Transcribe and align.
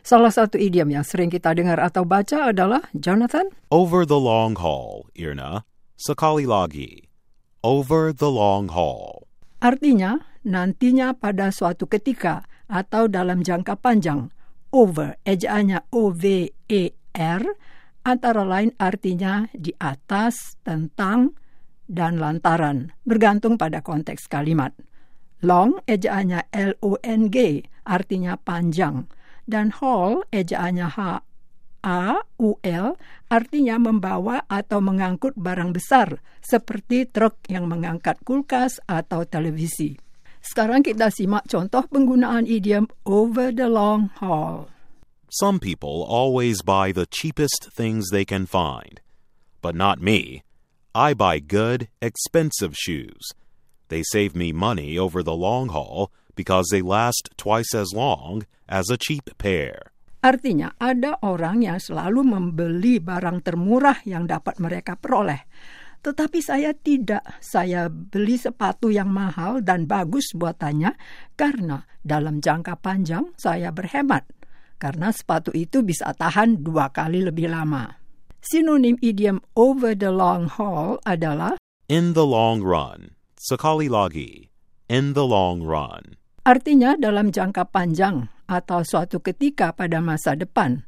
Salah 0.00 0.32
satu 0.32 0.56
idiom 0.56 0.88
yang 0.88 1.04
sering 1.04 1.28
kita 1.28 1.52
dengar 1.52 1.76
atau 1.76 2.08
baca 2.08 2.48
adalah 2.48 2.88
Jonathan. 2.96 3.52
Over 3.68 4.08
the 4.08 4.16
long 4.16 4.56
haul, 4.56 5.04
Irna. 5.12 5.68
Sekali 6.00 6.48
lagi. 6.48 7.12
Over 7.60 8.16
the 8.16 8.32
long 8.32 8.72
haul. 8.72 9.28
Artinya, 9.60 10.16
nantinya 10.40 11.12
pada 11.12 11.52
suatu 11.52 11.84
ketika 11.84 12.48
atau 12.64 13.12
dalam 13.12 13.44
jangka 13.44 13.76
panjang. 13.76 14.32
Over, 14.72 15.20
ejaannya 15.28 15.92
O-V-E-R, 15.92 17.42
antara 18.00 18.42
lain 18.48 18.72
artinya 18.80 19.52
di 19.52 19.76
atas, 19.76 20.56
tentang, 20.64 21.36
dan 21.84 22.16
lantaran, 22.16 22.96
bergantung 23.04 23.60
pada 23.60 23.84
konteks 23.84 24.24
kalimat. 24.32 24.72
Long, 25.44 25.76
ejaannya 25.84 26.48
L-O-N-G, 26.48 27.36
artinya 27.84 28.40
panjang 28.40 29.04
dan 29.50 29.74
haul 29.74 30.22
ejaannya 30.30 30.86
H 30.86 31.26
A 31.82 32.22
U 32.38 32.60
L 32.62 32.94
artinya 33.26 33.82
membawa 33.82 34.46
atau 34.46 34.78
mengangkut 34.78 35.34
barang 35.34 35.74
besar 35.74 36.22
seperti 36.38 37.08
truk 37.10 37.40
yang 37.50 37.66
mengangkat 37.66 38.20
kulkas 38.22 38.78
atau 38.86 39.26
televisi. 39.26 39.98
Sekarang 40.40 40.80
kita 40.80 41.12
simak 41.12 41.44
contoh 41.50 41.84
penggunaan 41.90 42.48
idiom 42.48 42.88
over 43.04 43.52
the 43.52 43.68
long 43.68 44.08
haul. 44.22 44.72
Some 45.28 45.60
people 45.60 46.02
always 46.02 46.64
buy 46.64 46.90
the 46.90 47.06
cheapest 47.06 47.70
things 47.70 48.08
they 48.08 48.24
can 48.24 48.48
find. 48.48 48.98
But 49.60 49.76
not 49.76 50.00
me. 50.00 50.42
I 50.90 51.14
buy 51.14 51.38
good, 51.38 51.86
expensive 52.02 52.74
shoes. 52.74 53.30
They 53.92 54.02
save 54.02 54.34
me 54.34 54.50
money 54.50 54.98
over 54.98 55.22
the 55.22 55.36
long 55.36 55.70
haul 55.70 56.10
because 56.34 56.68
they 56.70 56.82
last 56.82 57.30
twice 57.36 57.74
as 57.74 57.94
long 57.94 58.46
as 58.68 58.90
a 58.90 58.98
cheap 58.98 59.30
pair. 59.38 59.90
Artinya, 60.20 60.76
ada 60.76 61.16
orang 61.24 61.64
yang 61.64 61.80
selalu 61.80 62.20
membeli 62.20 63.00
barang 63.00 63.40
termurah 63.40 64.04
yang 64.04 64.28
dapat 64.28 64.60
mereka 64.60 65.00
peroleh. 65.00 65.48
Tetapi 66.00 66.40
saya 66.40 66.76
tidak. 66.76 67.24
Saya 67.40 67.88
beli 67.88 68.36
sepatu 68.36 68.88
yang 68.92 69.08
mahal 69.12 69.60
dan 69.64 69.84
bagus 69.84 70.32
buatannya 70.32 70.96
karena 71.36 71.84
dalam 72.00 72.40
jangka 72.40 72.80
panjang 72.80 73.32
saya 73.36 73.72
berhemat. 73.72 74.24
Karena 74.80 75.12
sepatu 75.12 75.52
itu 75.52 75.84
bisa 75.84 76.12
tahan 76.16 76.64
dua 76.64 76.88
kali 76.88 77.20
lebih 77.20 77.52
lama. 77.52 78.00
Sinonim 78.40 78.96
idiom 79.04 79.44
over 79.52 79.92
the 79.92 80.08
long 80.08 80.48
haul 80.48 80.96
adalah 81.04 81.60
In 81.92 82.16
the 82.16 82.24
long 82.24 82.64
run. 82.64 83.16
Sekali 83.36 83.88
lagi. 83.92 84.48
In 84.88 85.12
the 85.12 85.24
long 85.24 85.60
run. 85.60 86.19
Artinya 86.40 86.96
dalam 86.96 87.28
jangka 87.28 87.68
panjang 87.68 88.24
atau 88.48 88.80
suatu 88.80 89.20
ketika 89.20 89.76
pada 89.76 90.00
masa 90.00 90.32
depan. 90.32 90.82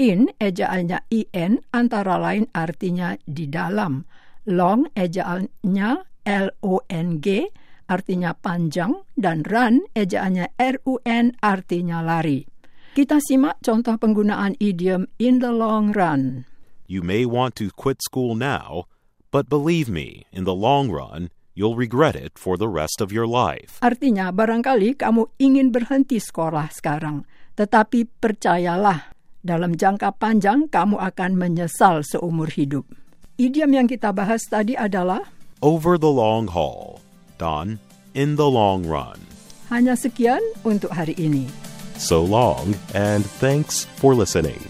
In 0.00 0.32
ejaannya 0.40 1.04
in 1.12 1.60
antara 1.74 2.16
lain 2.16 2.48
artinya 2.54 3.18
di 3.26 3.50
dalam. 3.50 4.08
Long 4.48 4.88
ejaannya 4.94 5.90
L-O-N-G 6.22 7.26
artinya 7.90 8.32
panjang 8.32 9.04
dan 9.18 9.42
run 9.44 9.84
ejaannya 9.92 10.54
R-U-N 10.56 11.24
artinya 11.42 12.00
lari. 12.00 12.46
Kita 12.92 13.18
simak 13.18 13.60
contoh 13.60 13.96
penggunaan 13.98 14.56
idiom 14.60 15.08
in 15.18 15.40
the 15.42 15.52
long 15.52 15.92
run. 15.92 16.44
You 16.86 17.00
may 17.00 17.24
want 17.24 17.56
to 17.58 17.72
quit 17.72 18.04
school 18.04 18.36
now, 18.36 18.84
but 19.32 19.48
believe 19.48 19.88
me, 19.88 20.28
in 20.28 20.44
the 20.44 20.52
long 20.52 20.92
run, 20.92 21.32
you'll 21.52 21.76
regret 21.76 22.16
it 22.16 22.40
for 22.40 22.56
the 22.56 22.68
rest 22.70 23.04
of 23.04 23.12
your 23.12 23.28
life. 23.28 23.76
Artinya, 23.84 24.32
barangkali 24.32 24.96
kamu 24.96 25.28
ingin 25.36 25.68
berhenti 25.68 26.16
sekolah 26.16 26.72
sekarang, 26.72 27.28
tetapi 27.54 28.08
percayalah, 28.18 29.12
dalam 29.42 29.74
jangka 29.74 30.16
panjang 30.16 30.70
kamu 30.70 30.96
akan 31.02 31.34
menyesal 31.34 32.00
seumur 32.06 32.48
hidup. 32.48 32.86
Idiom 33.36 33.74
yang 33.74 33.86
kita 33.90 34.14
bahas 34.14 34.46
tadi 34.46 34.78
adalah 34.78 35.26
Over 35.62 35.94
the 35.98 36.10
long 36.10 36.50
haul. 36.50 37.02
Don, 37.38 37.78
in 38.14 38.34
the 38.38 38.46
long 38.46 38.86
run. 38.86 39.18
hanya 39.72 39.96
sekian 39.96 40.42
untuk 40.68 40.92
hari 40.92 41.16
ini. 41.16 41.48
So 41.96 42.20
long, 42.20 42.74
and 42.92 43.24
thanks 43.38 43.86
for 44.00 44.12
listening. 44.12 44.60